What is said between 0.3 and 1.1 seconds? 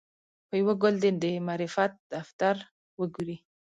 په یوه ګل